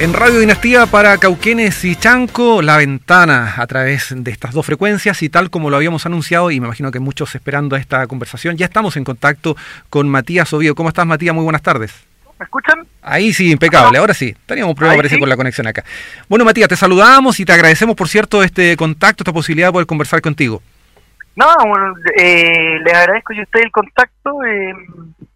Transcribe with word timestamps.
En 0.00 0.12
Radio 0.12 0.40
Dinastía 0.40 0.86
para 0.86 1.16
Cauquenes 1.18 1.84
y 1.84 1.94
Chanco, 1.94 2.62
la 2.62 2.78
ventana 2.78 3.54
a 3.56 3.66
través 3.68 4.12
de 4.14 4.30
estas 4.32 4.52
dos 4.52 4.66
frecuencias 4.66 5.22
y 5.22 5.28
tal 5.28 5.50
como 5.50 5.70
lo 5.70 5.76
habíamos 5.76 6.04
anunciado, 6.04 6.50
y 6.50 6.58
me 6.58 6.66
imagino 6.66 6.90
que 6.90 6.98
muchos 6.98 7.32
esperando 7.36 7.76
a 7.76 7.78
esta 7.78 8.04
conversación, 8.08 8.56
ya 8.56 8.66
estamos 8.66 8.96
en 8.96 9.04
contacto 9.04 9.56
con 9.90 10.08
Matías 10.08 10.52
Oviedo. 10.52 10.74
¿Cómo 10.74 10.88
estás, 10.88 11.06
Matías? 11.06 11.32
Muy 11.32 11.44
buenas 11.44 11.62
tardes. 11.62 12.04
¿Me 12.40 12.44
escuchan? 12.44 12.84
Ahí 13.02 13.32
sí, 13.32 13.52
impecable. 13.52 13.96
Ahora 13.96 14.14
sí, 14.14 14.34
teníamos 14.46 14.72
un 14.72 14.76
problema, 14.76 14.96
parece, 14.96 15.18
con 15.20 15.28
la 15.28 15.36
conexión 15.36 15.68
acá. 15.68 15.84
Bueno, 16.28 16.44
Matías, 16.44 16.68
te 16.68 16.76
saludamos 16.76 17.38
y 17.38 17.44
te 17.44 17.52
agradecemos, 17.52 17.94
por 17.94 18.08
cierto, 18.08 18.42
este 18.42 18.76
contacto, 18.76 19.22
esta 19.22 19.32
posibilidad 19.32 19.68
de 19.68 19.72
poder 19.74 19.86
conversar 19.86 20.20
contigo. 20.20 20.60
No, 21.36 21.46
eh, 22.18 22.80
les 22.84 22.94
agradezco 22.94 23.32
yo 23.32 23.42
usted 23.42 23.60
el 23.60 23.70
contacto 23.70 24.44
eh, 24.44 24.74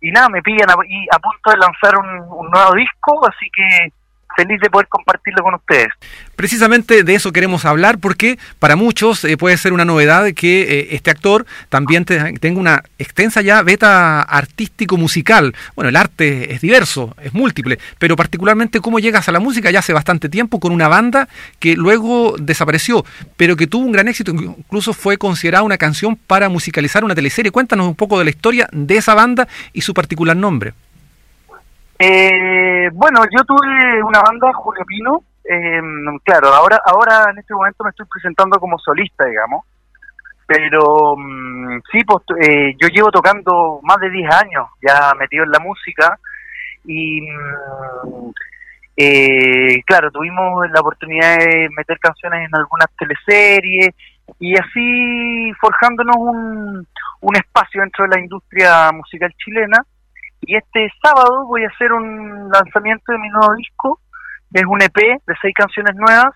y 0.01 0.11
nada, 0.11 0.29
me 0.29 0.43
pillan 0.43 0.69
a, 0.69 0.73
a 0.73 1.19
punto 1.21 1.51
de 1.51 1.57
lanzar 1.57 1.97
un 1.97 2.51
nuevo 2.51 2.75
disco, 2.75 3.27
así 3.27 3.49
que 3.55 3.93
feliz 4.39 4.61
de 4.61 4.71
poder 4.71 4.87
compartirlo 4.87 5.43
con 5.43 5.55
ustedes. 5.55 5.89
Precisamente 6.37 7.03
de 7.03 7.15
eso 7.17 7.33
queremos 7.33 7.65
hablar 7.65 7.99
porque 7.99 8.39
para 8.61 8.77
muchos 8.77 9.25
eh, 9.25 9.37
puede 9.37 9.57
ser 9.57 9.73
una 9.73 9.85
novedad 9.85 10.33
que 10.33 10.63
eh, 10.63 10.89
este 10.93 11.11
actor 11.11 11.45
también 11.69 12.05
tenga 12.05 12.61
una 12.61 12.85
extensa 12.99 13.43
ya 13.43 13.63
beta 13.63 14.23
artístico 14.23 14.97
musical. 14.97 15.57
Bueno, 15.75 15.89
el 15.89 15.97
arte 15.97 16.55
es 16.55 16.61
diverso, 16.61 17.17
es 17.21 17.35
múltiple, 17.35 17.81
pero 17.99 18.15
particularmente 18.15 18.81
cómo 18.81 19.01
llegas 19.01 19.29
a 19.29 19.33
la 19.33 19.41
música 19.41 19.73
ya 19.73 19.81
hace 19.81 19.93
bastante 19.93 20.29
tiempo 20.29 20.61
con 20.61 20.71
una 20.71 20.87
banda 20.87 21.29
que 21.59 21.75
luego 21.75 22.37
desapareció, 22.39 23.05
pero 23.37 23.57
que 23.57 23.67
tuvo 23.67 23.87
un 23.87 23.93
gran 23.93 24.07
éxito, 24.07 24.31
incluso 24.31 24.93
fue 24.93 25.17
considerada 25.19 25.65
una 25.65 25.79
canción 25.79 26.15
para 26.15 26.49
musicalizar 26.49 27.03
una 27.03 27.17
teleserie. 27.17 27.51
Cuéntanos 27.51 27.89
un 27.89 27.97
poco 27.97 28.21
de 28.21 28.25
la 28.25 28.31
historia 28.31 28.69
de 28.71 28.97
esa 28.97 29.15
banda 29.15 29.49
y 29.73 29.81
su 29.81 29.95
particular 29.95 30.37
nombre. 30.37 30.75
Eh, 31.99 32.91
bueno, 32.93 33.25
yo 33.25 33.45
tuve 33.45 34.03
una 34.03 34.21
banda, 34.23 34.53
Julio 34.55 34.85
Pino. 34.87 35.25
Eh, 35.45 35.81
claro, 36.25 36.49
ahora, 36.49 36.81
ahora 36.85 37.31
en 37.33 37.39
este 37.39 37.55
momento 37.55 37.83
me 37.83 37.91
estoy 37.91 38.07
presentando 38.07 38.61
como 38.61 38.79
solista, 38.79 39.25
digamos. 39.25 39.65
Pero 40.47 41.17
mm, 41.17 41.81
sí, 41.91 42.05
pues 42.05 42.25
eh, 42.41 42.75
yo 42.81 42.89
llevo 42.89 43.11
tocando 43.11 43.81
más 43.83 43.99
de 43.99 44.11
10 44.11 44.33
años 44.33 44.69
ya 44.81 45.13
metido 45.19 45.45
en 45.45 45.51
la 45.51 45.59
música. 45.59 46.19
Y 46.85 47.27
eh, 48.97 49.83
claro, 49.85 50.11
tuvimos 50.11 50.71
la 50.71 50.81
oportunidad 50.81 51.39
de 51.39 51.69
meter 51.77 51.99
canciones 51.99 52.49
en 52.49 52.55
algunas 52.55 52.89
teleseries 52.97 53.91
y 54.39 54.57
así 54.57 55.53
forjándonos 55.61 56.17
un 57.21 57.37
espacio 57.37 57.81
dentro 57.81 58.05
de 58.05 58.15
la 58.15 58.21
industria 58.21 58.93
musical 58.93 59.33
chilena 59.39 59.85
y 60.41 60.57
este 60.57 60.89
sábado 61.03 61.47
voy 61.47 61.65
a 61.65 61.69
hacer 61.69 61.93
un 61.93 62.51
lanzamiento 62.51 63.13
de 63.13 63.19
mi 63.19 63.29
nuevo 63.29 63.55
disco, 63.55 64.01
es 64.53 64.65
un 64.65 64.81
EP 64.83 64.97
de 64.97 65.35
seis 65.43 65.55
canciones 65.55 65.95
nuevas, 65.97 66.35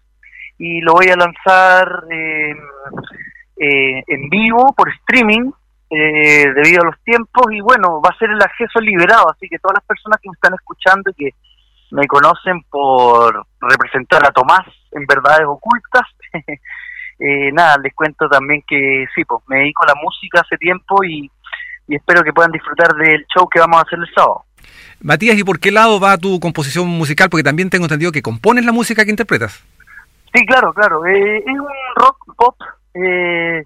y 0.59 0.81
lo 0.81 0.93
voy 0.93 1.09
a 1.09 1.17
lanzar 1.17 2.05
eh, 2.11 2.55
eh, 3.57 4.03
en 4.07 4.29
vivo, 4.29 4.75
por 4.77 4.91
streaming, 4.91 5.51
eh, 5.91 6.47
debido 6.55 6.83
a 6.83 6.87
los 6.87 7.03
tiempos, 7.05 7.47
y 7.53 7.61
bueno, 7.61 8.01
va 8.01 8.11
a 8.11 8.19
ser 8.19 8.31
el 8.31 8.43
acceso 8.43 8.81
liberado, 8.81 9.31
así 9.31 9.49
que 9.49 9.59
todas 9.59 9.77
las 9.77 9.87
personas 9.87 10.21
que 10.21 10.29
me 10.29 10.35
están 10.35 10.55
escuchando 10.55 11.11
y 11.11 11.25
que 11.25 11.31
me 11.91 12.07
conocen 12.07 12.63
por 12.71 13.47
representar 13.61 14.27
a 14.27 14.33
Tomás 14.33 14.67
en 14.93 15.05
Verdades 15.07 15.47
Ocultas, 15.47 16.09
nada, 17.53 17.77
les 17.83 17.95
cuento 17.95 18.29
también 18.29 18.63
que 18.67 19.07
sí, 19.15 19.25
pues 19.25 19.43
me 19.47 19.59
dedico 19.59 19.85
a 19.85 19.95
la 19.95 20.01
música 20.03 20.41
hace 20.41 20.57
tiempo 20.57 21.05
y 21.05 21.31
y 21.89 21.97
espero 21.97 22.23
que 22.23 22.33
puedan 22.33 22.53
disfrutar 22.53 22.95
del 22.95 23.27
show 23.35 23.49
que 23.49 23.61
vamos 23.61 23.79
a 23.79 23.83
hacer 23.83 23.99
el 23.99 24.15
sábado. 24.15 24.45
Matías, 25.01 25.37
¿y 25.37 25.45
por 25.45 25.59
qué 25.59 25.73
lado 25.73 25.99
va 25.99 26.17
tu 26.17 26.39
composición 26.39 26.87
musical? 26.89 27.29
Porque 27.29 27.43
también 27.43 27.71
tengo 27.71 27.87
entendido 27.87 28.13
que 28.13 28.23
compones 28.23 28.65
la 28.65 28.73
música 28.73 29.05
que 29.05 29.11
interpretas. 29.11 29.65
Sí, 30.33 30.47
claro, 30.47 30.73
claro. 30.73 31.05
Eh, 31.07 31.39
es 31.39 31.59
un 31.59 31.67
rock 31.97 32.35
pop 32.37 32.57
eh, 32.95 33.65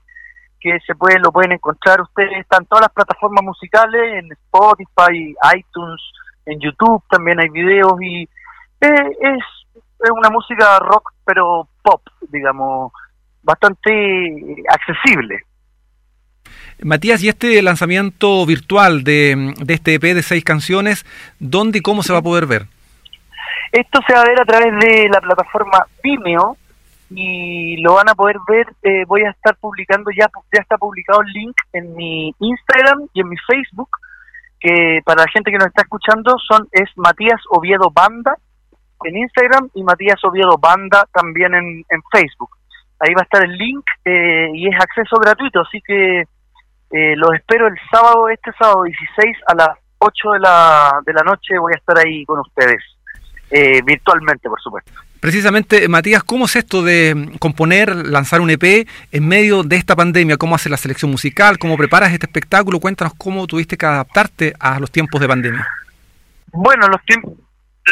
que 0.58 0.78
se 0.86 0.94
puede, 0.94 1.18
lo 1.20 1.30
pueden 1.30 1.52
encontrar 1.52 2.00
ustedes. 2.00 2.40
Están 2.40 2.64
todas 2.66 2.82
las 2.82 2.92
plataformas 2.92 3.44
musicales, 3.44 4.24
en 4.24 4.32
Spotify, 4.32 5.34
iTunes, 5.56 6.02
en 6.46 6.60
YouTube 6.60 7.02
también 7.10 7.40
hay 7.40 7.48
videos 7.50 8.00
y 8.00 8.22
eh, 8.22 9.16
es, 9.20 9.44
es 9.74 10.10
una 10.10 10.30
música 10.30 10.78
rock, 10.78 11.12
pero 11.24 11.68
pop, 11.82 12.02
digamos, 12.30 12.92
bastante 13.42 14.64
accesible. 14.68 15.44
Matías, 16.82 17.22
y 17.22 17.28
este 17.28 17.60
lanzamiento 17.62 18.44
virtual 18.46 19.04
de, 19.04 19.54
este 19.68 19.94
EP 19.94 20.02
de 20.02 20.22
seis 20.22 20.44
canciones, 20.44 21.06
¿dónde 21.38 21.78
y 21.78 21.82
cómo 21.82 22.02
se 22.02 22.12
va 22.12 22.20
a 22.20 22.22
poder 22.22 22.46
ver? 22.46 22.66
Esto 23.72 24.00
se 24.06 24.12
va 24.14 24.22
a 24.22 24.26
ver 24.26 24.40
a 24.40 24.44
través 24.44 24.72
de 24.80 25.08
la 25.08 25.20
plataforma 25.20 25.86
Vimeo 26.02 26.56
y 27.10 27.76
lo 27.82 27.94
van 27.94 28.08
a 28.08 28.14
poder 28.14 28.36
ver. 28.48 28.66
Eh, 28.82 29.04
voy 29.06 29.22
a 29.22 29.30
estar 29.30 29.56
publicando 29.56 30.10
ya, 30.10 30.28
ya 30.52 30.60
está 30.60 30.76
publicado 30.78 31.22
el 31.22 31.32
link 31.32 31.56
en 31.72 31.94
mi 31.94 32.34
Instagram 32.38 33.08
y 33.12 33.20
en 33.20 33.28
mi 33.28 33.36
Facebook, 33.48 33.90
que 34.60 35.00
para 35.04 35.22
la 35.22 35.30
gente 35.32 35.50
que 35.50 35.58
nos 35.58 35.68
está 35.68 35.82
escuchando 35.82 36.36
son 36.38 36.68
es 36.72 36.88
Matías 36.96 37.40
Oviedo 37.50 37.90
Banda 37.92 38.36
en 39.04 39.16
Instagram 39.16 39.68
y 39.74 39.82
Matías 39.82 40.22
Oviedo 40.24 40.56
Banda 40.58 41.06
también 41.12 41.54
en, 41.54 41.84
Facebook. 42.10 42.50
Ahí 42.98 43.12
va 43.14 43.20
a 43.22 43.24
estar 43.24 43.44
el 43.44 43.56
link 43.56 43.84
eh, 44.04 44.50
y 44.54 44.68
es 44.68 44.74
acceso 44.80 45.16
gratuito, 45.16 45.60
así 45.60 45.80
que 45.82 46.24
eh, 46.96 47.14
los 47.14 47.34
espero 47.34 47.66
el 47.66 47.74
sábado, 47.90 48.30
este 48.30 48.50
sábado 48.58 48.84
16 48.84 49.36
a 49.48 49.54
las 49.54 49.68
8 49.98 50.30
de 50.32 50.40
la, 50.40 51.00
de 51.04 51.12
la 51.12 51.22
noche 51.24 51.58
voy 51.58 51.74
a 51.74 51.78
estar 51.78 51.98
ahí 51.98 52.24
con 52.24 52.38
ustedes, 52.38 52.82
eh, 53.50 53.82
virtualmente 53.84 54.48
por 54.48 54.58
supuesto. 54.62 54.92
Precisamente, 55.20 55.88
Matías, 55.88 56.22
¿cómo 56.24 56.46
es 56.46 56.56
esto 56.56 56.82
de 56.82 57.36
componer, 57.38 57.94
lanzar 57.94 58.40
un 58.40 58.48
EP 58.48 58.88
en 59.12 59.28
medio 59.28 59.62
de 59.62 59.76
esta 59.76 59.94
pandemia? 59.94 60.38
¿Cómo 60.38 60.54
haces 60.54 60.70
la 60.70 60.78
selección 60.78 61.10
musical? 61.10 61.58
¿Cómo 61.58 61.76
preparas 61.76 62.12
este 62.12 62.24
espectáculo? 62.24 62.80
Cuéntanos 62.80 63.12
cómo 63.18 63.46
tuviste 63.46 63.76
que 63.76 63.84
adaptarte 63.84 64.54
a 64.58 64.80
los 64.80 64.90
tiempos 64.90 65.20
de 65.20 65.28
pandemia. 65.28 65.68
Bueno, 66.52 66.88
los, 66.88 67.02
tiempos 67.04 67.34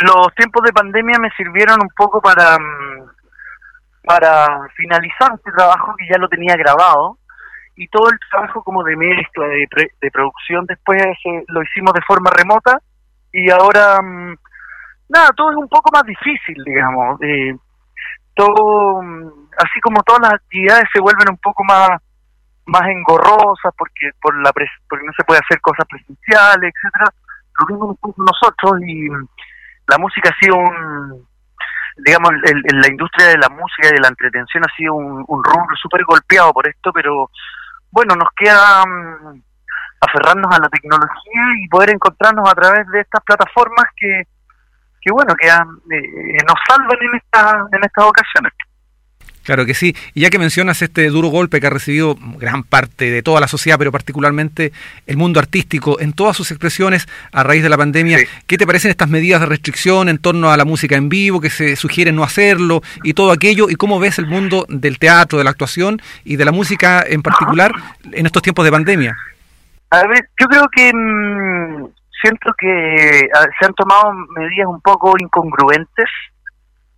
los 0.03 0.35
tiempos 0.35 0.63
de 0.65 0.73
pandemia 0.73 1.19
me 1.19 1.31
sirvieron 1.37 1.79
un 1.83 1.91
poco 1.95 2.23
para, 2.23 2.59
mm, 2.59 3.11
para 4.03 4.67
finalizar 4.77 5.33
este 5.35 5.53
trabajo 5.53 5.95
que 5.99 6.07
ya 6.11 6.17
lo 6.17 6.29
tenía 6.29 6.57
grabado 6.57 7.19
y 7.77 7.89
todo 7.89 8.09
el 8.09 8.19
trabajo 8.31 8.63
como 8.63 8.83
de 8.85 8.97
mezcla, 8.97 9.47
de, 9.47 9.67
de 10.01 10.11
producción 10.11 10.65
después 10.67 11.03
eh, 11.03 11.45
lo 11.49 11.63
hicimos 11.63 11.93
de 11.93 12.03
forma 12.03 12.31
remota 12.31 12.79
y 13.33 13.51
ahora, 13.51 14.01
mm, 14.01 14.37
nada, 15.09 15.31
todo 15.37 15.51
es 15.51 15.57
un 15.57 15.69
poco 15.69 15.91
más 15.93 16.05
difícil, 16.05 16.63
digamos. 16.65 17.21
Eh, 17.23 17.57
todo, 18.35 19.03
mm, 19.03 19.49
así 19.59 19.81
como 19.81 20.03
todas 20.05 20.23
las 20.23 20.35
actividades 20.35 20.85
se 20.93 21.01
vuelven 21.01 21.31
un 21.31 21.39
poco 21.39 21.65
más 21.65 21.91
más 22.67 22.89
engorrosas 22.89 23.75
porque 23.77 24.11
por 24.23 24.35
la 24.43 24.51
porque 24.53 25.05
no 25.05 25.13
se 25.15 25.25
puede 25.25 25.41
hacer 25.41 25.61
cosas 25.61 25.87
presenciales, 25.89 26.73
etcétera. 26.73 27.13
Lo 27.59 27.67
mismo 27.67 27.99
nosotros 28.17 28.81
y 28.87 29.11
mm, 29.11 29.29
la 29.89 29.99
música 29.99 30.31
ha 30.31 30.39
sido 30.41 30.57
un 30.57 31.27
digamos, 31.97 32.31
el, 32.45 32.81
la 32.81 32.89
industria 32.89 33.29
de 33.29 33.39
la 33.39 33.49
música 33.49 33.89
y 33.89 33.93
de 33.93 34.01
la 34.01 34.09
entretención 34.09 34.65
ha 34.65 34.77
sido 34.77 34.95
un, 34.95 35.25
un 35.29 35.45
rubro 35.45 35.77
súper 35.81 36.05
golpeado 36.05 36.53
por 36.53 36.67
esto, 36.69 36.93
pero 36.93 37.31
bueno, 37.95 38.17
nos 38.17 38.29
queda 38.37 38.85
mm, 38.85 39.41
aferrarnos 40.01 40.53
a 40.53 40.61
la 40.61 40.69
tecnología 40.69 41.43
y 41.63 41.69
poder 41.69 41.91
encontrarnos 41.91 42.51
a 42.51 42.55
través 42.55 42.87
de 42.89 43.01
estas 43.01 43.23
plataformas 43.23 43.85
que, 43.97 44.25
que 45.01 45.13
bueno, 45.13 45.33
que 45.37 45.47
eh, 45.47 46.45
nos 46.47 46.59
salvan 46.69 46.99
en, 47.01 47.15
esta, 47.15 47.69
en 47.73 47.85
estas 47.85 48.05
ocasiones. 48.05 48.53
Claro 49.45 49.67
que 49.67 49.75
sí. 49.75 49.95
Y 50.15 50.23
ya 50.23 50.31
que 50.31 50.39
mencionas 50.39 50.81
este 50.81 51.07
duro 51.11 51.29
golpe 51.29 51.61
que 51.61 51.67
ha 51.67 51.71
recibido 51.71 52.17
gran 52.39 52.63
parte 52.63 53.11
de 53.11 53.23
toda 53.23 53.41
la 53.41 53.49
sociedad, 53.49 53.77
pero 53.79 53.93
particularmente 53.93 54.73
el 55.07 55.19
mundo 55.19 55.39
artístico 55.39 56.01
en 56.01 56.15
todas 56.15 56.35
sus 56.35 56.51
expresiones 56.51 57.07
a 57.31 57.43
raíz 57.43 57.63
de 57.63 57.69
la 57.69 57.77
pandemia, 57.77 58.19
¿qué 58.47 58.57
te 58.57 58.67
parecen 58.67 58.91
estas 58.91 59.11
medidas 59.11 59.41
de 59.41 59.47
restricción 59.47 60.09
en 60.09 60.17
torno 60.17 60.51
a 60.51 60.57
la 60.57 60.65
música 60.65 60.97
en 60.97 61.11
vivo, 61.11 61.43
que 61.43 61.51
se 61.51 61.77
sugieren 61.77 62.17
no 62.17 62.25
hacerlo 62.25 62.81
y 63.03 63.13
todo 63.13 63.33
aquello? 63.33 63.69
¿Y 63.69 63.75
cómo 63.75 64.01
ves 64.01 64.19
el 64.19 64.27
mundo 64.27 64.65
del 64.71 64.99
teatro, 64.99 65.37
de 65.37 65.45
la 65.45 65.51
actuación 65.51 66.01
y 66.25 66.37
de 66.37 66.45
la 66.47 66.53
música 66.53 67.05
en 67.07 67.23
particular 67.23 67.73
en 68.13 68.25
estos 68.25 68.43
tiempos 68.43 68.65
de 68.65 68.73
pandemia? 68.73 69.15
A 69.91 70.07
ver, 70.07 70.27
yo 70.41 70.47
creo 70.47 70.67
que 70.75 70.91
mm, 70.91 71.85
siento 72.23 72.51
que 72.59 73.29
se 73.61 73.67
han 73.67 73.75
tomado 73.75 74.11
medidas 74.35 74.69
un 74.69 74.81
poco 74.81 75.15
incongruentes 75.19 76.09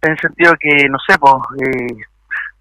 en 0.03 0.13
el 0.13 0.19
sentido 0.21 0.55
que, 0.61 0.89
no 0.89 0.99
sé, 1.09 1.19
pues... 1.19 1.35
Eh, 1.61 1.97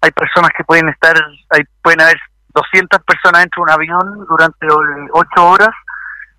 hay 0.06 0.12
personas 0.12 0.50
que 0.56 0.64
pueden 0.64 0.88
estar, 0.88 1.16
hay, 1.50 1.62
pueden 1.82 2.00
haber 2.00 2.16
200 2.54 3.02
personas 3.02 3.42
dentro 3.42 3.62
de 3.62 3.64
un 3.64 3.70
avión 3.70 4.26
durante 4.28 4.66
8 5.12 5.48
horas, 5.48 5.74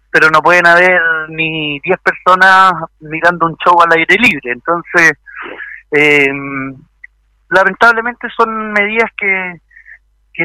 pero 0.10 0.30
no 0.30 0.42
pueden 0.42 0.66
haber 0.66 1.02
ni 1.30 1.80
10 1.81 1.98
personas 2.00 2.72
mirando 3.02 3.46
un 3.46 3.58
show 3.58 3.75
al 3.81 3.98
aire 3.98 4.16
libre. 4.18 4.52
Entonces, 4.52 5.12
eh, 5.92 6.28
lamentablemente 7.50 8.28
son 8.36 8.72
medidas 8.72 9.12
que, 9.18 9.62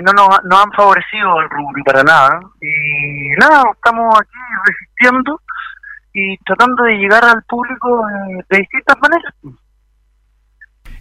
no 0.00 0.12
nos 0.12 0.28
no 0.44 0.58
han 0.58 0.72
favorecido 0.72 1.38
al 1.38 1.48
rubro 1.48 1.84
para 1.84 2.02
nada. 2.02 2.40
Y 2.60 3.30
nada, 3.38 3.62
estamos 3.72 4.18
aquí 4.18 4.38
resistiendo 4.66 5.40
y 6.12 6.36
tratando 6.38 6.82
de 6.84 6.98
llegar 6.98 7.24
al 7.24 7.42
público 7.44 8.04
de 8.50 8.58
distintas 8.58 8.96
maneras. 9.00 9.34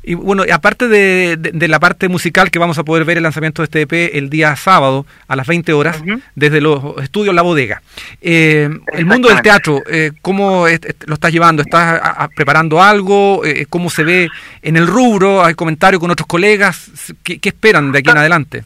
Y 0.04 0.16
bueno, 0.16 0.44
aparte 0.52 0.88
de, 0.88 1.38
de, 1.38 1.68
la 1.68 1.80
parte 1.80 2.10
musical 2.10 2.50
que 2.50 2.58
vamos 2.58 2.80
a 2.80 2.84
poder 2.84 3.06
ver 3.06 3.18
el 3.18 3.24
lanzamiento 3.24 3.62
de 3.62 3.66
este 3.66 3.82
EP 3.82 4.16
el 4.16 4.32
día 4.32 4.56
sábado 4.56 5.06
a 5.28 5.36
las 5.36 5.46
20 5.46 5.74
horas 5.74 6.02
desde 6.34 6.60
los 6.60 6.98
estudios 7.04 7.36
La 7.36 7.44
Bodega. 7.44 7.82
Eh, 8.20 8.68
el 8.94 9.06
mundo 9.06 9.30
del 9.30 9.44
teatro, 9.44 9.80
eh, 9.88 10.12
¿cómo 10.24 10.66
lo 11.06 11.14
estás 11.14 11.32
llevando? 11.32 11.62
¿Estás 11.62 12.30
preparando 12.36 12.82
algo? 12.82 13.46
Eh, 13.46 13.68
¿Cómo 13.70 13.92
se 13.92 14.04
ve 14.04 14.30
en 14.64 14.76
el 14.76 14.88
rubro? 14.88 15.44
¿Hay 15.44 15.54
comentarios 15.54 16.00
con 16.00 16.10
otros 16.10 16.28
colegas? 16.28 17.14
¿Qué, 17.24 17.40
esperan 17.44 17.92
de 17.92 18.00
aquí 18.00 18.10
en 18.10 18.18
adelante? 18.18 18.64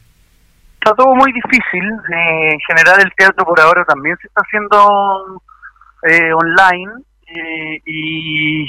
Está 0.80 0.96
todo 0.96 1.16
muy 1.16 1.34
difícil. 1.34 1.84
en 1.84 2.60
general 2.66 3.02
el 3.02 3.12
teatro 3.18 3.44
por 3.44 3.60
ahora 3.60 3.84
también 3.84 4.16
se 4.22 4.28
está 4.28 4.42
haciendo 4.42 5.42
online 6.38 6.92
y 7.86 8.68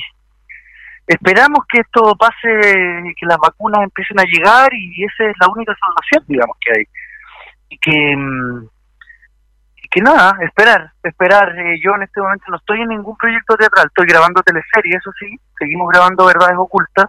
esperamos 1.06 1.60
que 1.68 1.80
esto 1.80 2.14
pase, 2.16 3.14
que 3.16 3.26
las 3.26 3.38
vacunas 3.38 3.82
empiecen 3.82 4.18
a 4.20 4.24
llegar 4.24 4.68
y 4.72 5.04
esa 5.04 5.30
es 5.30 5.36
la 5.40 5.48
única 5.48 5.74
salvación, 5.78 6.24
digamos, 6.26 6.56
que 6.60 6.72
hay. 6.78 6.84
Y 7.68 7.78
que, 7.78 8.16
mm, 8.16 8.68
que 9.90 10.00
nada, 10.00 10.36
esperar, 10.42 10.90
esperar. 11.02 11.58
Eh, 11.58 11.80
yo 11.82 11.94
en 11.94 12.02
este 12.02 12.20
momento 12.20 12.44
no 12.48 12.56
estoy 12.56 12.82
en 12.82 12.88
ningún 12.88 13.16
proyecto 13.16 13.56
teatral, 13.56 13.86
estoy 13.86 14.06
grabando 14.06 14.42
teleseries, 14.42 14.96
eso 14.96 15.10
sí, 15.18 15.38
seguimos 15.58 15.88
grabando 15.90 16.26
verdades 16.26 16.56
ocultas. 16.58 17.06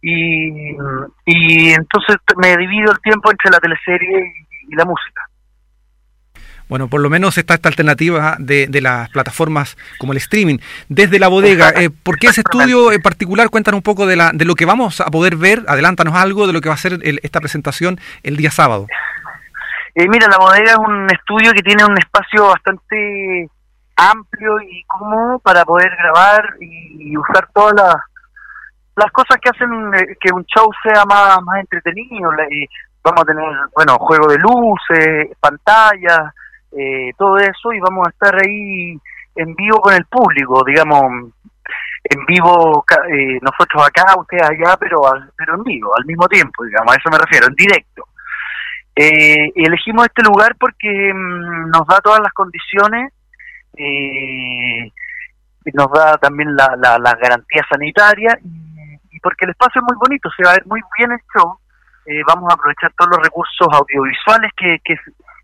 Y, 0.00 0.72
y 1.26 1.70
entonces 1.72 2.16
me 2.36 2.56
divido 2.56 2.90
el 2.90 3.00
tiempo 3.00 3.30
entre 3.30 3.50
la 3.52 3.58
teleserie 3.58 4.32
y 4.68 4.74
la 4.74 4.84
música. 4.84 5.22
Bueno, 6.72 6.88
por 6.88 7.02
lo 7.02 7.10
menos 7.10 7.36
está 7.36 7.52
esta 7.52 7.68
alternativa 7.68 8.36
de, 8.38 8.66
las 8.80 9.10
plataformas 9.10 9.76
como 9.98 10.12
el 10.12 10.16
streaming. 10.16 10.56
Desde 10.88 11.18
la 11.18 11.28
bodega, 11.28 11.68
eh, 11.68 11.90
¿por 11.90 12.18
qué 12.18 12.28
ese 12.28 12.40
estudio 12.46 12.92
en 12.92 13.02
particular? 13.02 13.50
Cuéntanos 13.50 13.80
un 13.80 13.82
poco 13.82 14.06
de, 14.06 14.16
la, 14.16 14.30
de 14.32 14.46
lo 14.46 14.54
que 14.54 14.64
vamos 14.64 15.02
a 15.02 15.10
poder 15.10 15.36
ver, 15.36 15.64
adelántanos 15.68 16.14
algo 16.14 16.46
de 16.46 16.54
lo 16.54 16.62
que 16.62 16.70
va 16.70 16.74
a 16.74 16.78
ser 16.78 16.98
esta 17.02 17.40
presentación 17.40 18.00
el 18.22 18.38
día 18.38 18.50
sábado. 18.50 18.86
Eh, 19.94 20.08
mira, 20.08 20.28
la 20.30 20.38
bodega 20.38 20.70
es 20.70 20.78
un 20.78 21.08
estudio 21.12 21.52
que 21.52 21.60
tiene 21.60 21.84
un 21.84 21.98
espacio 21.98 22.46
bastante 22.46 23.50
amplio 23.96 24.58
y 24.62 24.82
cómodo 24.84 25.40
para 25.40 25.66
poder 25.66 25.90
grabar 25.94 26.54
y, 26.58 27.14
usar 27.18 27.50
todas 27.52 27.74
las, 27.74 27.96
las 28.96 29.12
cosas 29.12 29.36
que 29.42 29.50
hacen 29.50 29.94
eh, 29.94 30.16
que 30.18 30.32
un 30.32 30.46
show 30.46 30.70
sea 30.82 31.04
más, 31.04 31.36
más 31.42 31.60
entretenido. 31.60 32.30
vamos 33.04 33.20
a 33.20 33.24
tener, 33.26 33.44
bueno, 33.76 33.98
juego 33.98 34.26
de 34.28 34.38
luces, 34.38 35.36
pantallas, 35.38 36.32
eh, 36.76 37.12
todo 37.18 37.36
eso 37.38 37.72
y 37.72 37.80
vamos 37.80 38.06
a 38.06 38.10
estar 38.10 38.34
ahí 38.34 38.96
en 39.34 39.54
vivo 39.54 39.80
con 39.80 39.94
el 39.94 40.04
público, 40.06 40.62
digamos, 40.66 41.32
en 42.04 42.26
vivo 42.26 42.84
eh, 43.08 43.38
nosotros 43.40 43.86
acá, 43.86 44.14
ustedes 44.18 44.42
allá, 44.42 44.76
pero, 44.78 45.02
pero 45.36 45.54
en 45.54 45.62
vivo, 45.62 45.96
al 45.96 46.04
mismo 46.04 46.26
tiempo, 46.28 46.64
digamos, 46.64 46.92
a 46.92 46.98
eso 46.98 47.10
me 47.10 47.18
refiero, 47.18 47.46
en 47.46 47.54
directo. 47.54 48.08
Eh, 48.94 49.52
elegimos 49.54 50.06
este 50.06 50.22
lugar 50.22 50.54
porque 50.58 51.12
mm, 51.14 51.70
nos 51.70 51.86
da 51.86 52.00
todas 52.00 52.20
las 52.20 52.32
condiciones, 52.32 53.12
eh, 53.76 54.92
nos 55.72 55.90
da 55.92 56.18
también 56.18 56.54
la, 56.56 56.76
la, 56.76 57.14
garantía 57.14 57.64
sanitaria 57.70 58.36
y, 58.42 59.18
porque 59.20 59.44
el 59.44 59.52
espacio 59.52 59.80
es 59.80 59.84
muy 59.84 59.96
bonito, 59.96 60.28
se 60.36 60.42
va 60.42 60.50
a 60.50 60.54
ver 60.54 60.66
muy 60.66 60.80
bien 60.98 61.12
el 61.12 61.20
show. 61.32 61.56
vamos 62.26 62.50
a 62.50 62.54
aprovechar 62.54 62.92
todos 62.98 63.12
los 63.16 63.22
recursos 63.22 63.68
audiovisuales 63.70 64.50
que, 64.56 64.78
que, 64.84 64.96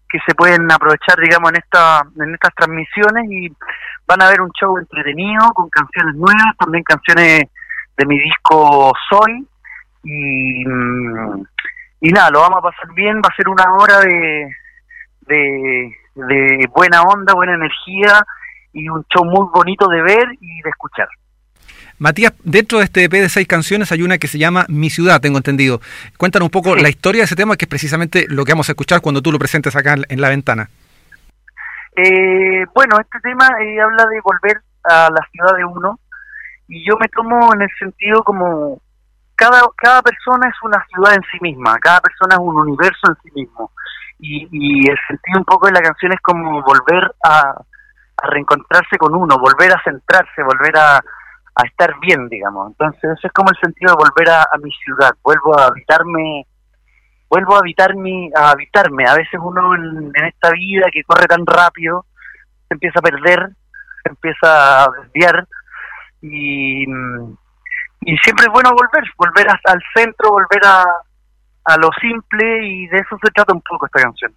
que 0.08 0.19
se 0.26 0.34
pueden 0.34 0.70
aprovechar, 0.70 1.19
digamos, 1.20 1.50
en, 1.50 1.58
esta, 1.58 2.02
en 2.19 2.34
estas 2.34 2.55
transmisiones 2.55 3.31
y 3.31 3.49
van 4.06 4.22
a 4.22 4.28
ver 4.31 4.40
un 4.40 4.50
show 4.52 4.78
entretenido 4.78 5.50
con 5.55 5.69
canciones 5.69 6.14
nuevas, 6.14 6.56
también 6.58 6.82
canciones 6.82 7.43
de 7.96 8.06
mi 8.06 8.19
disco 8.19 8.93
Soy 9.10 9.46
y, 10.05 10.64
mm, 10.66 11.44
y 12.00 12.08
nada, 12.10 12.31
lo 12.31 12.40
vamos 12.40 12.58
a 12.58 12.70
pasar 12.70 12.94
bien, 12.94 13.16
va 13.16 13.28
a 13.31 13.37
ser 13.37 13.49
una 13.49 13.64
hora 13.75 14.00
de, 14.00 14.56
de, 15.22 15.96
de 16.14 16.66
buena 16.72 17.02
onda, 17.02 17.34
buena 17.34 17.54
energía 17.54 18.25
y 18.72 18.88
un 18.88 19.04
show 19.04 19.25
muy 19.25 19.49
bonito 19.52 19.88
de 19.88 20.02
ver 20.02 20.26
y 20.40 20.62
de 20.62 20.70
escuchar. 20.70 21.08
Matías, 21.99 22.33
dentro 22.45 22.79
de 22.79 22.85
este 22.85 23.05
EP 23.05 23.12
de 23.12 23.29
seis 23.29 23.49
canciones 23.49 23.91
hay 23.91 24.03
una 24.03 24.19
que 24.19 24.29
se 24.29 24.39
llama 24.39 24.67
Mi 24.69 24.89
Ciudad, 24.89 25.21
tengo 25.21 25.37
entendido. 25.37 25.81
Cuéntanos 26.17 26.47
un 26.47 26.50
poco 26.50 26.77
la 26.77 26.89
historia 26.89 27.23
de 27.23 27.25
ese 27.25 27.35
tema, 27.35 27.56
que 27.56 27.65
es 27.65 27.69
precisamente 27.69 28.27
lo 28.29 28.45
que 28.45 28.53
vamos 28.53 28.69
a 28.69 28.73
escuchar 28.73 29.00
cuando 29.00 29.21
tú 29.21 29.33
lo 29.33 29.39
presentes 29.39 29.75
acá 29.75 29.97
en 30.09 30.21
la 30.21 30.29
ventana. 30.29 30.69
Eh, 31.97 32.65
bueno, 32.73 32.97
este 33.00 33.19
tema 33.21 33.49
eh, 33.61 33.81
habla 33.81 34.06
de 34.06 34.21
volver 34.21 34.62
a 34.85 35.11
la 35.11 35.27
ciudad 35.33 35.56
de 35.56 35.65
uno 35.65 35.99
y 36.69 36.89
yo 36.89 36.97
me 36.97 37.09
tomo 37.09 37.53
en 37.53 37.62
el 37.62 37.71
sentido 37.77 38.23
como 38.23 38.81
cada, 39.35 39.62
cada 39.77 40.03
persona 40.03 40.49
es 40.49 40.55
una 40.62 40.85
ciudad 40.87 41.15
en 41.15 41.23
sí 41.33 41.39
misma, 41.41 41.77
cada 41.81 42.00
persona 42.00 42.37
es 42.37 42.41
un 42.41 42.56
universo 42.56 43.09
en 43.09 43.17
sí 43.25 43.31
mismo 43.35 43.73
y, 44.21 44.49
y 44.53 44.89
el 44.89 44.97
sentido 45.09 45.39
un 45.39 45.45
poco 45.45 45.67
de 45.67 45.73
la 45.73 45.81
canción 45.81 46.12
es 46.12 46.21
como 46.21 46.62
volver 46.62 47.11
a, 47.25 47.55
a 48.23 48.31
reencontrarse 48.31 48.97
con 48.97 49.17
uno, 49.17 49.37
volver 49.39 49.73
a 49.73 49.83
centrarse, 49.83 50.43
volver 50.45 50.77
a, 50.77 51.03
a 51.58 51.66
estar 51.66 51.93
bien, 52.00 52.28
digamos. 52.28 52.69
Entonces, 52.69 53.10
ese 53.19 53.26
es 53.26 53.32
como 53.32 53.50
el 53.50 53.58
sentido 53.60 53.93
de 53.93 54.05
volver 54.05 54.31
a, 54.31 54.46
mi 54.62 54.70
ciudad, 54.70 55.10
vuelvo 55.25 55.58
a 55.58 55.66
habitarme, 55.66 56.46
vuelvo 57.28 57.56
a 57.56 57.58
habitar 57.58 57.96
mi, 57.96 58.31
a 58.34 58.50
habitarme. 58.50 59.05
A 59.06 59.16
veces 59.16 59.40
uno 59.43 59.75
en, 59.75 60.12
esta 60.25 60.52
vida 60.52 60.87
que 60.93 61.02
corre 61.02 61.26
tan 61.26 61.44
rápido 61.44 62.06
se 62.69 62.75
empieza 62.75 63.00
a 63.00 63.02
perder, 63.02 63.49
se 64.05 64.08
empieza 64.08 64.84
a 64.84 64.88
desviar 65.02 65.49
y, 66.22 66.84
y 68.02 68.16
siempre 68.19 68.46
es 68.46 68.52
bueno 68.52 68.70
volver, 68.70 69.11
volver 69.16 69.49
hasta 69.49 69.72
al 69.72 69.82
centro, 69.96 70.31
volver 70.31 70.64
a, 70.64 70.84
a 71.64 71.76
lo 71.76 71.90
simple 72.00 72.69
y 72.69 72.87
de 72.87 72.99
eso 72.99 73.19
se 73.20 73.32
trata 73.32 73.52
un 73.52 73.62
poco 73.62 73.87
esta 73.87 74.00
canción. 74.00 74.32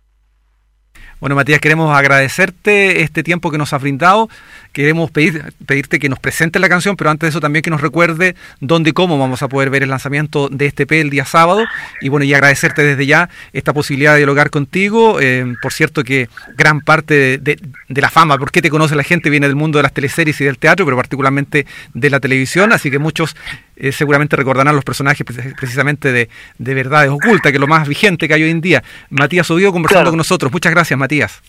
Bueno, 1.22 1.36
Matías, 1.36 1.62
queremos 1.62 1.96
agradecerte 1.96 3.04
este 3.04 3.22
tiempo 3.22 3.52
que 3.52 3.60
nos 3.60 3.74
has 3.74 3.82
brindado. 3.84 4.28
Queremos 4.72 5.12
pedir, 5.12 5.54
pedirte 5.66 6.00
que 6.00 6.08
nos 6.08 6.20
presente 6.20 6.58
la 6.58 6.70
canción, 6.70 6.96
pero 6.96 7.10
antes 7.10 7.28
de 7.28 7.30
eso 7.30 7.42
también 7.42 7.62
que 7.62 7.70
nos 7.70 7.82
recuerde 7.82 8.36
dónde 8.62 8.92
y 8.92 8.94
cómo 8.94 9.18
vamos 9.18 9.44
a 9.44 9.50
poder 9.50 9.70
ver 9.70 9.84
el 9.84 9.90
lanzamiento 9.90 10.48
de 10.48 10.66
este 10.66 10.88
P 10.88 11.02
el 11.02 11.10
día 11.10 11.26
sábado. 11.26 11.66
Y 12.00 12.08
bueno, 12.08 12.24
y 12.24 12.34
agradecerte 12.34 12.82
desde 12.82 13.06
ya 13.06 13.30
esta 13.52 13.74
posibilidad 13.74 14.14
de 14.14 14.20
dialogar 14.20 14.50
contigo. 14.50 15.20
Eh, 15.20 15.56
por 15.62 15.74
cierto 15.74 16.06
que 16.06 16.30
gran 16.56 16.80
parte 16.80 17.38
de, 17.38 17.60
la 17.90 18.10
fama, 18.10 18.38
porque 18.38 18.62
te 18.62 18.70
conoce 18.70 18.96
la 18.96 19.04
gente, 19.04 19.30
viene 19.30 19.48
del 19.48 19.58
mundo 19.58 19.78
de 19.78 19.84
las 19.84 19.94
teleseries 19.94 20.40
y 20.40 20.46
del 20.46 20.58
teatro, 20.58 20.86
pero 20.86 20.96
particularmente 20.96 21.66
de 21.94 22.10
la 22.10 22.22
televisión. 22.22 22.72
Así 22.72 22.90
que 22.90 22.98
muchos 22.98 23.36
eh, 23.76 23.92
seguramente 23.92 24.38
recordarán 24.38 24.74
los 24.74 24.86
personajes 24.86 25.26
precisamente 25.58 26.14
de, 26.14 26.30
de 26.58 26.74
Verdades 26.74 27.10
Ocultas, 27.10 27.52
que 27.52 27.58
es 27.58 27.62
lo 27.62 27.68
más 27.68 27.88
vigente 27.88 28.28
que 28.28 28.34
hay 28.34 28.44
hoy 28.44 28.52
en 28.52 28.62
día. 28.62 28.84
Matías 29.10 29.52
Oviedo 29.52 29.74
conversando 29.74 30.12
con 30.12 30.18
nosotros. 30.18 30.50
Muchas 30.52 30.72
gracias, 30.72 30.98
Matías. 30.98 31.42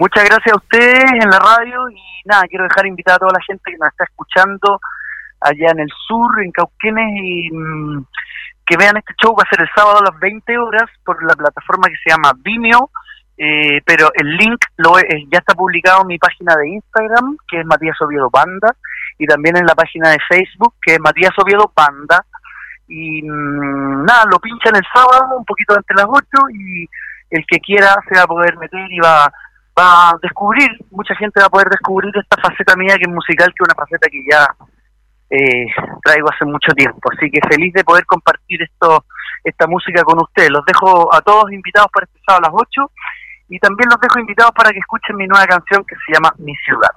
Muchas 0.00 0.24
gracias 0.24 0.54
a 0.54 0.56
ustedes 0.56 1.12
en 1.12 1.28
la 1.28 1.38
radio 1.38 1.90
y 1.90 2.00
nada, 2.24 2.44
quiero 2.48 2.64
dejar 2.64 2.86
invitada 2.86 3.16
a 3.16 3.18
toda 3.18 3.32
la 3.34 3.44
gente 3.44 3.70
que 3.70 3.76
nos 3.76 3.90
está 3.90 4.04
escuchando 4.04 4.80
allá 5.42 5.72
en 5.72 5.80
el 5.80 5.90
sur, 6.08 6.42
en 6.42 6.50
Cauquenes, 6.52 7.12
y 7.22 7.50
mm, 7.52 8.06
que 8.64 8.78
vean 8.78 8.96
este 8.96 9.12
show, 9.22 9.36
va 9.36 9.44
a 9.44 9.50
ser 9.54 9.60
el 9.60 9.68
sábado 9.76 9.98
a 9.98 10.10
las 10.10 10.18
20 10.18 10.56
horas 10.56 10.88
por 11.04 11.22
la 11.22 11.34
plataforma 11.34 11.88
que 11.88 11.98
se 12.02 12.08
llama 12.08 12.32
Vimeo, 12.34 12.88
eh, 13.36 13.82
pero 13.84 14.08
el 14.14 14.38
link 14.38 14.64
lo, 14.78 14.94
ya 14.98 15.38
está 15.38 15.52
publicado 15.54 16.00
en 16.00 16.06
mi 16.06 16.18
página 16.18 16.56
de 16.56 16.70
Instagram, 16.70 17.36
que 17.46 17.60
es 17.60 17.66
Matías 17.66 18.00
Oviedo 18.00 18.30
Banda, 18.30 18.74
y 19.18 19.26
también 19.26 19.58
en 19.58 19.66
la 19.66 19.74
página 19.74 20.08
de 20.08 20.18
Facebook, 20.26 20.76
que 20.80 20.94
es 20.94 21.00
Matías 21.00 21.36
Oviedo 21.36 21.70
Panda. 21.74 22.24
Y 22.88 23.20
mm, 23.20 24.06
nada, 24.06 24.24
lo 24.32 24.38
pinchan 24.38 24.76
el 24.76 24.86
sábado, 24.94 25.36
un 25.36 25.44
poquito 25.44 25.74
antes 25.74 25.94
de 25.94 26.02
las 26.02 26.10
8, 26.10 26.24
y 26.54 26.88
el 27.32 27.44
que 27.46 27.60
quiera 27.60 27.96
se 28.08 28.16
va 28.16 28.22
a 28.22 28.26
poder 28.26 28.56
meter 28.56 28.90
y 28.90 28.98
va, 28.98 29.30
a 29.80 30.18
descubrir, 30.22 30.70
mucha 30.90 31.14
gente 31.16 31.40
va 31.40 31.46
a 31.46 31.50
poder 31.50 31.68
descubrir 31.68 32.12
esta 32.16 32.40
faceta 32.40 32.76
mía 32.76 32.96
que 32.96 33.04
es 33.08 33.14
musical, 33.14 33.48
que 33.48 33.62
es 33.62 33.68
una 33.68 33.74
faceta 33.74 34.08
que 34.08 34.24
ya 34.30 34.46
eh, 35.30 35.66
traigo 36.04 36.28
hace 36.30 36.44
mucho 36.44 36.72
tiempo. 36.72 37.00
Así 37.16 37.30
que 37.30 37.40
feliz 37.48 37.72
de 37.72 37.84
poder 37.84 38.04
compartir 38.06 38.62
esto 38.62 39.04
esta 39.44 39.66
música 39.66 40.02
con 40.02 40.20
ustedes. 40.20 40.50
Los 40.50 40.64
dejo 40.64 41.12
a 41.14 41.20
todos 41.22 41.50
invitados 41.52 41.88
para 41.92 42.04
este 42.04 42.20
sábado 42.26 42.46
a 42.46 42.50
las 42.50 42.60
8 42.60 42.92
y 43.48 43.58
también 43.58 43.88
los 43.90 44.00
dejo 44.00 44.20
invitados 44.20 44.52
para 44.52 44.70
que 44.70 44.78
escuchen 44.78 45.16
mi 45.16 45.26
nueva 45.26 45.46
canción 45.46 45.84
que 45.84 45.96
se 46.06 46.12
llama 46.12 46.32
Mi 46.38 46.54
Ciudad. 46.56 46.90